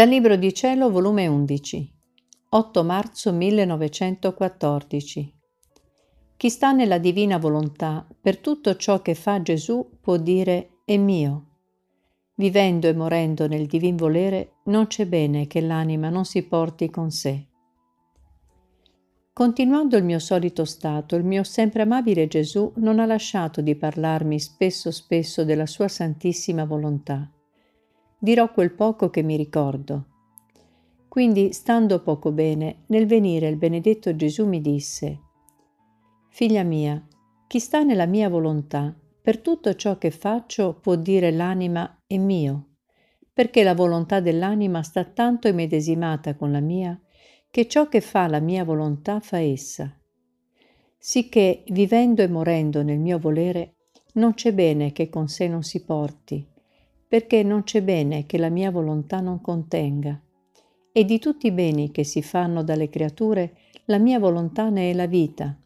Dal 0.00 0.08
Libro 0.08 0.36
di 0.36 0.54
Cielo, 0.54 0.90
volume 0.90 1.26
11, 1.26 1.92
8 2.48 2.84
marzo 2.84 3.34
1914. 3.34 5.34
Chi 6.38 6.48
sta 6.48 6.72
nella 6.72 6.96
divina 6.96 7.36
volontà, 7.36 8.08
per 8.18 8.38
tutto 8.38 8.76
ciò 8.76 9.02
che 9.02 9.14
fa 9.14 9.42
Gesù, 9.42 9.98
può 10.00 10.16
dire 10.16 10.78
è 10.86 10.96
mio. 10.96 11.48
Vivendo 12.36 12.88
e 12.88 12.94
morendo 12.94 13.46
nel 13.46 13.66
divin 13.66 13.96
volere, 13.96 14.60
non 14.64 14.86
c'è 14.86 15.04
bene 15.04 15.46
che 15.46 15.60
l'anima 15.60 16.08
non 16.08 16.24
si 16.24 16.44
porti 16.44 16.88
con 16.88 17.10
sé. 17.10 17.48
Continuando 19.34 19.98
il 19.98 20.04
mio 20.04 20.18
solito 20.18 20.64
stato, 20.64 21.14
il 21.14 21.24
mio 21.24 21.42
sempre 21.42 21.82
amabile 21.82 22.26
Gesù 22.26 22.72
non 22.76 23.00
ha 23.00 23.04
lasciato 23.04 23.60
di 23.60 23.76
parlarmi 23.76 24.40
spesso 24.40 24.90
spesso 24.90 25.44
della 25.44 25.66
sua 25.66 25.88
santissima 25.88 26.64
volontà 26.64 27.30
dirò 28.20 28.52
quel 28.52 28.72
poco 28.72 29.08
che 29.08 29.22
mi 29.22 29.36
ricordo. 29.36 30.04
Quindi, 31.08 31.52
stando 31.52 32.02
poco 32.02 32.30
bene, 32.30 32.84
nel 32.88 33.06
venire 33.06 33.48
il 33.48 33.56
benedetto 33.56 34.14
Gesù 34.14 34.46
mi 34.46 34.60
disse, 34.60 35.20
Figlia 36.28 36.62
mia, 36.62 37.04
chi 37.48 37.58
sta 37.58 37.82
nella 37.82 38.06
mia 38.06 38.28
volontà, 38.28 38.94
per 39.20 39.40
tutto 39.40 39.74
ciò 39.74 39.98
che 39.98 40.10
faccio 40.10 40.74
può 40.74 40.94
dire 40.94 41.32
l'anima 41.32 42.02
è 42.06 42.16
mio, 42.16 42.76
perché 43.32 43.62
la 43.62 43.74
volontà 43.74 44.20
dell'anima 44.20 44.82
sta 44.82 45.04
tanto 45.04 45.48
immedesimata 45.48 46.36
con 46.36 46.52
la 46.52 46.60
mia, 46.60 46.98
che 47.50 47.66
ciò 47.66 47.88
che 47.88 48.00
fa 48.00 48.28
la 48.28 48.38
mia 48.38 48.64
volontà 48.64 49.18
fa 49.18 49.38
essa. 49.38 49.92
Sicché, 50.96 51.64
vivendo 51.68 52.22
e 52.22 52.28
morendo 52.28 52.82
nel 52.82 52.98
mio 52.98 53.18
volere, 53.18 53.76
non 54.14 54.34
c'è 54.34 54.52
bene 54.52 54.92
che 54.92 55.08
con 55.08 55.26
sé 55.28 55.48
non 55.48 55.62
si 55.62 55.82
porti, 55.82 56.46
perché 57.10 57.42
non 57.42 57.64
c'è 57.64 57.82
bene 57.82 58.24
che 58.24 58.38
la 58.38 58.50
mia 58.50 58.70
volontà 58.70 59.18
non 59.18 59.40
contenga. 59.40 60.16
E 60.92 61.04
di 61.04 61.18
tutti 61.18 61.48
i 61.48 61.50
beni 61.50 61.90
che 61.90 62.04
si 62.04 62.22
fanno 62.22 62.62
dalle 62.62 62.88
creature, 62.88 63.56
la 63.86 63.98
mia 63.98 64.20
volontà 64.20 64.68
ne 64.68 64.90
è 64.90 64.94
la 64.94 65.06
vita. 65.06 65.58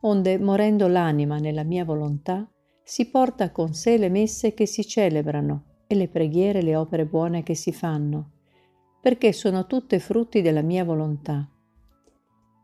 Onde, 0.00 0.38
morendo 0.38 0.88
l'anima 0.88 1.36
nella 1.36 1.64
mia 1.64 1.84
volontà, 1.84 2.50
si 2.82 3.10
porta 3.10 3.52
con 3.52 3.74
sé 3.74 3.98
le 3.98 4.08
messe 4.08 4.54
che 4.54 4.64
si 4.64 4.86
celebrano 4.86 5.82
e 5.86 5.94
le 5.96 6.08
preghiere 6.08 6.60
e 6.60 6.62
le 6.62 6.76
opere 6.76 7.04
buone 7.04 7.42
che 7.42 7.54
si 7.54 7.70
fanno, 7.70 8.30
perché 9.02 9.34
sono 9.34 9.66
tutte 9.66 9.98
frutti 9.98 10.40
della 10.40 10.62
mia 10.62 10.82
volontà. 10.82 11.46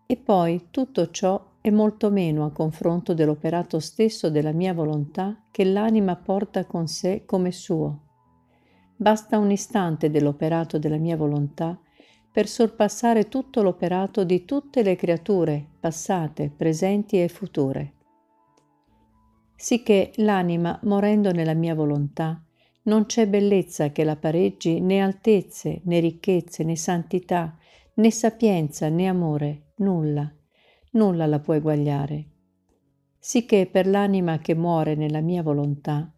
E 0.07 0.17
poi 0.17 0.69
tutto 0.71 1.11
ciò 1.11 1.50
è 1.63 1.69
molto 1.69 2.11
meno 2.11 2.47
a 2.47 2.53
confronto 2.53 3.13
dell'operato 3.13 3.81
stesso 3.81 4.31
della 4.31 4.53
mia 4.53 4.73
volontà 4.73 5.45
che 5.51 5.65
l'anima 5.65 6.17
porta 6.17 6.65
con 6.65 6.87
sé 6.87 7.25
come 7.27 7.53
suo. 7.53 8.05
Basta 8.97 9.37
un 9.37 9.51
istante 9.51 10.11
dell'operato 10.11 10.79
della 10.79 10.97
mia 10.97 11.17
volontà 11.17 11.79
per 12.33 12.47
sorpassare 12.47 13.29
tutto 13.29 13.61
l'operato 13.61 14.25
di 14.25 14.45
tutte 14.45 14.83
le 14.83 14.97
creature, 14.97 15.67
passate, 15.79 16.51
presenti 16.51 17.21
e 17.23 17.29
future. 17.29 17.95
Sicché 19.55 20.13
l'anima, 20.17 20.79
morendo 20.85 21.33
nella 21.33 21.55
mia 21.55 21.75
volontà, 21.75 22.43
non 22.85 23.05
c'è 23.05 23.29
bellezza 23.29 23.91
che 23.91 24.05
la 24.05 24.17
pareggi 24.17 24.81
né 24.81 25.01
altezze, 25.01 25.83
né 25.85 26.01
ricchezze, 26.01 26.65
né 26.65 26.77
santità, 26.77 27.59
né 27.95 28.11
sapienza, 28.11 28.89
né 28.89 29.07
amore, 29.07 29.73
nulla 29.77 30.33
nulla 30.91 31.27
la 31.27 31.39
può 31.39 31.55
eguagliare. 31.55 32.27
Sicché 33.19 33.69
per 33.71 33.87
l'anima 33.87 34.39
che 34.39 34.55
muore 34.55 34.95
nella 34.95 35.21
mia 35.21 35.43
volontà, 35.43 36.13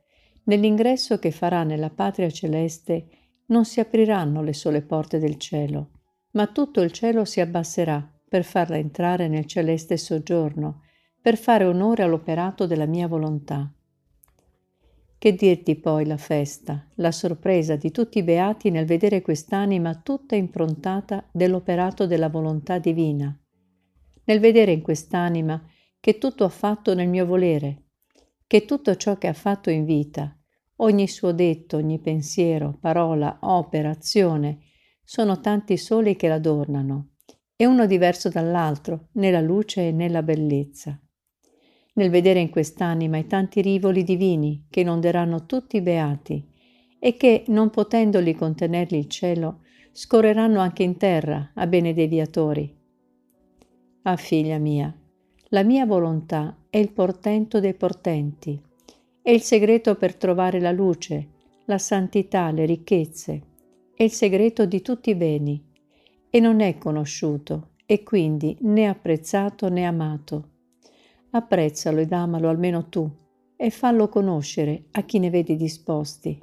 nell'ingresso 0.45 1.19
che 1.19 1.31
farà 1.31 1.65
nella 1.65 1.91
patria 1.91 2.31
celeste, 2.31 3.09
non 3.47 3.65
si 3.65 3.81
apriranno 3.81 4.43
le 4.43 4.53
sole 4.53 4.83
porte 4.83 5.19
del 5.19 5.37
cielo, 5.37 5.91
ma 6.33 6.47
tutto 6.47 6.81
il 6.81 6.93
cielo 6.93 7.25
si 7.25 7.41
abbasserà 7.41 8.09
per 8.29 8.45
farla 8.45 8.77
entrare 8.77 9.29
nel 9.29 9.47
celeste 9.47 9.97
soggiorno, 9.97 10.83
per 11.21 11.37
fare 11.37 11.65
onore 11.65 12.03
all'operato 12.03 12.67
della 12.67 12.87
mia 12.87 13.07
volontà. 13.07 13.71
Che 15.19 15.35
dirti 15.35 15.77
poi 15.77 16.07
la 16.07 16.17
festa, 16.17 16.89
la 16.97 17.13
sorpresa 17.13 17.77
di 17.77 17.91
tutti 17.91 18.19
i 18.19 18.23
beati 18.25 18.71
nel 18.71 18.87
vedere 18.87 19.23
quest'anima 19.23 19.95
tutta 19.97 20.35
improntata 20.35 21.29
dell'operato 21.31 22.07
della 22.07 22.29
volontà 22.29 22.79
divina, 22.79 23.37
nel 24.25 24.41
vedere 24.41 24.73
in 24.73 24.83
quest'anima 24.83 25.63
che 25.99 26.19
tutto 26.19 26.45
ha 26.45 26.49
fatto 26.49 26.95
nel 26.95 27.09
mio 27.09 27.27
volere, 27.27 27.85
che 28.47 28.65
tutto 28.65 28.97
ciò 28.97 29.17
che 29.19 29.29
ha 29.29 29.33
fatto 29.33 29.71
in 29.71 29.85
vita, 29.85 30.37
ogni 30.77 31.09
suo 31.09 31.33
detto, 31.33 31.77
ogni 31.77 32.01
pensiero, 32.01 32.77
parola, 32.81 33.39
opera, 33.43 33.91
azione, 33.91 34.59
sono 35.05 35.41
tanti 35.41 35.77
soli 35.77 36.17
che 36.17 36.29
l'adornano, 36.29 37.13
e 37.57 37.67
uno 37.67 37.87
diverso 37.87 38.29
dall'altro, 38.29 39.09
nella 39.13 39.41
luce 39.41 39.89
e 39.89 39.93
nella 39.93 40.23
bellezza. 40.23 41.01
Nel 41.95 42.11
vedere 42.11 42.41
in 42.41 42.51
quest'anima 42.51 43.19
i 43.19 43.27
tanti 43.27 43.61
rivoli 43.61 44.03
divini 44.03 44.67
che 44.69 44.81
inonderanno 44.81 45.47
tutti 45.47 45.77
i 45.77 45.83
beati 45.83 46.51
e 46.99 47.17
che, 47.17 47.45
non 47.49 47.71
potendoli 47.71 48.35
contenerli 48.35 48.99
il 48.99 49.09
cielo, 49.09 49.61
scorreranno 49.93 50.59
anche 50.59 50.83
in 50.83 50.97
terra 50.97 51.53
a 51.55 51.67
bene 51.67 51.93
dei 51.93 52.07
viatori, 52.07 52.82
Ah 54.05 54.17
figlia 54.17 54.59
mia, 54.59 54.93
la 55.51 55.63
mia 55.63 55.87
volontà 55.87 56.57
è 56.69 56.77
il 56.77 56.91
portento 56.91 57.61
dei 57.61 57.75
portenti, 57.75 58.61
è 59.23 59.31
il 59.31 59.43
segreto 59.43 59.95
per 59.95 60.17
trovare 60.17 60.59
la 60.59 60.73
luce, 60.73 61.29
la 61.67 61.79
santità, 61.79 62.51
le 62.51 62.65
ricchezze, 62.65 63.43
è 63.95 64.03
il 64.03 64.11
segreto 64.11 64.67
di 64.67 64.83
tutti 64.83 65.11
i 65.11 65.15
beni 65.15 65.65
e 66.29 66.41
non 66.41 66.59
è 66.59 66.79
conosciuto 66.79 67.75
e 67.87 68.03
quindi 68.03 68.57
né 68.63 68.89
apprezzato 68.89 69.69
né 69.69 69.85
amato. 69.85 70.49
Apprezzalo 71.31 72.01
ed 72.01 72.11
amalo 72.11 72.49
almeno 72.49 72.89
tu 72.89 73.09
e 73.55 73.71
fallo 73.71 74.09
conoscere 74.09 74.87
a 74.91 75.03
chi 75.03 75.21
ne 75.21 75.31
vedi 75.31 75.55
disposti. 75.55 76.37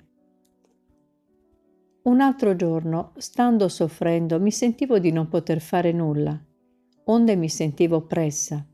Un 2.04 2.22
altro 2.22 2.56
giorno, 2.56 3.12
stando 3.18 3.68
soffrendo, 3.68 4.40
mi 4.40 4.52
sentivo 4.52 4.98
di 4.98 5.12
non 5.12 5.28
poter 5.28 5.60
fare 5.60 5.92
nulla 5.92 6.42
onde 7.12 7.36
mi 7.36 7.50
sentivo 7.50 7.98
oppressa. 7.98 8.66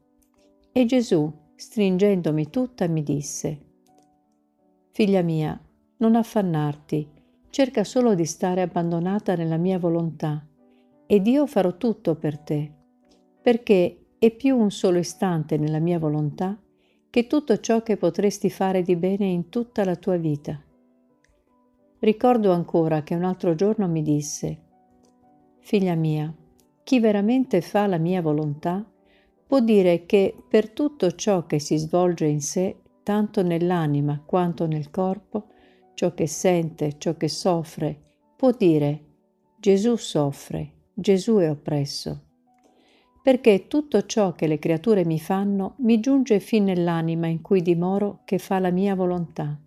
E 0.72 0.86
Gesù, 0.86 1.32
stringendomi 1.56 2.50
tutta, 2.50 2.88
mi 2.88 3.02
disse, 3.02 3.62
Figlia 4.92 5.22
mia, 5.22 5.60
non 5.98 6.16
affannarti, 6.16 7.10
cerca 7.50 7.84
solo 7.86 8.14
di 8.14 8.26
stare 8.26 8.62
abbandonata 8.62 9.36
nella 9.36 9.58
mia 9.58 9.80
volontà, 9.80 10.46
ed 11.06 11.28
io 11.28 11.46
farò 11.48 11.78
tutto 11.78 12.16
per 12.16 12.38
te, 12.40 12.72
perché 13.42 14.08
è 14.20 14.32
più 14.32 14.58
un 14.58 14.72
solo 14.72 14.98
istante 14.98 15.58
nella 15.58 15.80
mia 15.80 16.00
volontà 16.00 16.60
che 17.10 17.28
tutto 17.28 17.60
ciò 17.60 17.84
che 17.84 17.96
potresti 17.96 18.50
fare 18.50 18.82
di 18.82 18.98
bene 18.98 19.26
in 19.26 19.48
tutta 19.48 19.86
la 19.86 19.96
tua 19.96 20.18
vita. 20.18 20.62
Ricordo 22.00 22.52
ancora 22.52 23.04
che 23.04 23.16
un 23.16 23.24
altro 23.24 23.56
giorno 23.56 23.88
mi 23.88 24.02
disse, 24.02 24.60
Figlia 25.60 25.96
mia, 25.96 26.34
chi 26.86 27.00
veramente 27.00 27.62
fa 27.62 27.88
la 27.88 27.98
mia 27.98 28.22
volontà 28.22 28.86
può 29.48 29.60
dire 29.60 30.06
che 30.06 30.36
per 30.48 30.70
tutto 30.70 31.16
ciò 31.16 31.48
che 31.48 31.58
si 31.58 31.78
svolge 31.78 32.28
in 32.28 32.42
sé, 32.42 32.80
tanto 33.02 33.42
nell'anima 33.42 34.22
quanto 34.24 34.68
nel 34.68 34.92
corpo, 34.92 35.48
ciò 35.96 36.14
che 36.14 36.28
sente, 36.28 37.00
ciò 37.00 37.18
che 37.18 37.28
soffre, 37.28 38.00
può 38.36 38.52
dire 38.52 39.04
Gesù 39.60 39.96
soffre, 39.96 40.74
Gesù 40.94 41.38
è 41.38 41.50
oppresso. 41.50 42.22
Perché 43.24 43.66
tutto 43.68 44.06
ciò 44.06 44.34
che 44.34 44.46
le 44.46 44.60
creature 44.60 45.06
mi 45.06 45.20
fanno 45.20 45.74
mi 45.78 46.00
giunge 46.00 46.40
fin 46.40 46.66
nell'anima 46.66 47.26
in 47.26 47.42
cui 47.42 47.64
dimoro 47.64 48.22
che 48.26 48.38
fa 48.38 48.60
la 48.60 48.70
mia 48.70 48.94
volontà. 48.94 49.60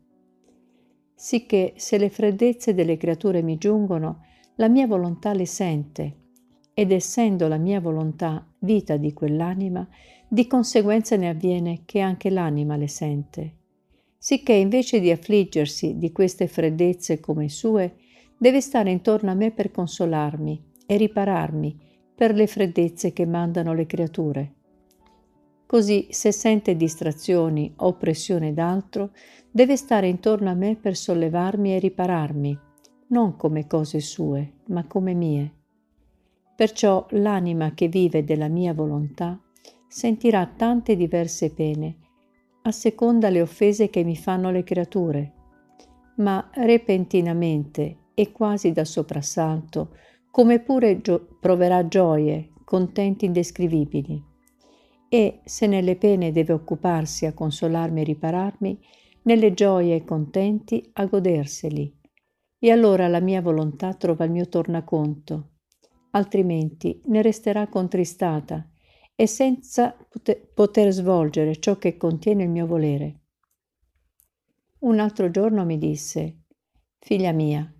Sicché 1.17 1.73
se 1.79 1.99
le 1.99 2.11
freddezze 2.11 2.75
delle 2.75 2.97
creature 2.97 3.43
mi 3.43 3.59
giungono, 3.59 4.25
la 4.55 4.69
mia 4.69 4.87
volontà 4.87 5.32
le 5.32 5.47
sente 5.47 6.26
ed 6.79 6.93
essendo 6.93 7.49
la 7.49 7.57
mia 7.57 7.81
volontà 7.81 8.47
vita 8.61 8.97
di 8.97 9.13
quell'anima, 9.13 9.85
di 10.29 10.47
conseguenza 10.47 11.17
ne 11.17 11.29
avviene 11.29 11.83
che 11.85 11.99
anche 11.99 12.31
l'anima 12.31 12.77
le 12.77 12.87
sente. 12.87 13.55
Sicché 14.17 14.53
invece 14.53 15.01
di 15.01 15.11
affliggersi 15.11 15.99
di 15.99 16.13
queste 16.13 16.47
freddezze 16.47 17.19
come 17.19 17.49
sue, 17.49 17.97
deve 18.39 18.61
stare 18.61 18.93
intorno 18.93 19.33
a 19.33 19.35
me 19.35 19.51
per 19.51 19.73
consolarmi 19.73 20.67
e 20.87 20.97
ripararmi 20.97 21.81
per 22.15 22.33
le 22.33 22.47
freddezze 22.47 23.13
che 23.13 23.27
mandano 23.27 23.75
le 23.75 23.87
creature. 23.87 24.55
Così 25.67 26.07
se 26.11 26.31
sente 26.31 26.77
distrazioni 26.77 27.73
o 27.79 27.87
oppressione 27.89 28.55
d'altro, 28.55 29.11
deve 29.51 29.75
stare 29.75 30.07
intorno 30.07 30.49
a 30.49 30.55
me 30.55 30.77
per 30.77 30.95
sollevarmi 30.95 31.75
e 31.75 31.81
ripararmi, 31.81 32.59
non 33.09 33.35
come 33.35 33.67
cose 33.67 33.99
sue, 33.99 34.59
ma 34.67 34.87
come 34.87 35.15
mie. 35.15 35.55
Perciò 36.59 37.07
l'anima 37.11 37.73
che 37.73 37.87
vive 37.87 38.25
della 38.25 38.49
mia 38.49 38.75
volontà 38.75 39.41
sentirà 39.87 40.45
tante 40.45 40.97
diverse 40.97 41.55
pene, 41.55 41.99
a 42.63 42.73
seconda 42.73 43.31
le 43.31 43.41
offese 43.41 43.91
che 43.91 44.03
mi 44.03 44.17
fanno 44.17 44.51
le 44.51 44.65
creature, 44.65 45.35
ma 46.17 46.51
repentinamente 46.55 48.07
e 48.13 48.33
quasi 48.33 48.73
da 48.73 48.85
soprassalto, 48.85 49.95
come 50.33 50.59
pure 50.59 51.01
gio- 51.01 51.29
proverà 51.39 51.87
gioie, 51.87 52.51
contenti 52.65 53.27
indescrivibili. 53.27 54.21
E 55.09 55.41
se 55.45 55.69
nelle 55.69 55.95
pene 55.95 56.33
deve 56.33 56.55
occuparsi 56.55 57.25
a 57.25 57.35
consolarmi 57.35 58.01
e 58.01 58.05
ripararmi, 58.05 58.81
nelle 59.23 59.55
gioie 59.55 60.05
contenti 60.05 60.91
a 60.95 61.07
goderseli. 61.07 62.01
E 62.59 62.71
allora 62.73 63.07
la 63.07 63.21
mia 63.21 63.41
volontà 63.41 63.95
trova 63.95 64.25
il 64.25 64.33
mio 64.33 64.49
tornaconto, 64.49 65.51
altrimenti 66.11 67.01
ne 67.07 67.23
resterà 67.23 67.69
contristata 67.69 68.69
e 69.15 69.27
senza 69.27 69.97
poter 70.55 70.93
svolgere 70.93 71.57
ciò 71.57 71.77
che 71.77 71.97
contiene 71.97 72.45
il 72.45 72.51
mio 72.51 72.67
volere. 72.67 73.21
Un 74.81 75.01
altro 75.01 75.31
giorno 75.31 75.65
mi 75.65 75.77
disse, 75.77 76.43
Figlia 76.99 77.33
mia, 77.33 77.73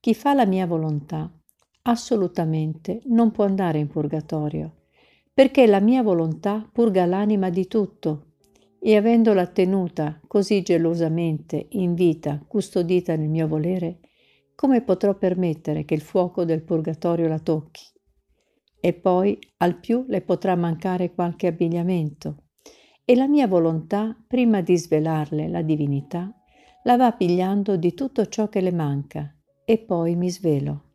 chi 0.00 0.14
fa 0.14 0.34
la 0.34 0.46
mia 0.46 0.66
volontà 0.66 1.32
assolutamente 1.82 3.02
non 3.04 3.30
può 3.30 3.44
andare 3.44 3.78
in 3.78 3.86
purgatorio, 3.86 4.86
perché 5.32 5.66
la 5.66 5.80
mia 5.80 6.02
volontà 6.02 6.68
purga 6.72 7.06
l'anima 7.06 7.50
di 7.50 7.66
tutto 7.66 8.32
e 8.80 8.96
avendola 8.96 9.46
tenuta 9.46 10.20
così 10.26 10.62
gelosamente 10.62 11.66
in 11.70 11.94
vita, 11.94 12.42
custodita 12.46 13.14
nel 13.14 13.28
mio 13.28 13.46
volere, 13.46 13.99
come 14.60 14.82
potrò 14.82 15.16
permettere 15.16 15.86
che 15.86 15.94
il 15.94 16.02
fuoco 16.02 16.44
del 16.44 16.62
purgatorio 16.62 17.26
la 17.28 17.38
tocchi? 17.38 17.80
E 18.78 18.92
poi 18.92 19.38
al 19.56 19.80
più 19.80 20.04
le 20.06 20.20
potrà 20.20 20.54
mancare 20.54 21.14
qualche 21.14 21.46
abbigliamento. 21.46 22.48
E 23.06 23.16
la 23.16 23.26
mia 23.26 23.46
volontà, 23.46 24.14
prima 24.26 24.60
di 24.60 24.76
svelarle 24.76 25.48
la 25.48 25.62
divinità, 25.62 26.30
la 26.82 26.98
va 26.98 27.10
pigliando 27.12 27.76
di 27.76 27.94
tutto 27.94 28.26
ciò 28.26 28.50
che 28.50 28.60
le 28.60 28.70
manca, 28.70 29.34
e 29.64 29.78
poi 29.78 30.14
mi 30.14 30.28
svelo. 30.28 30.89